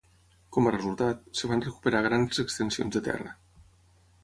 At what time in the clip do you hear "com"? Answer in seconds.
0.55-0.69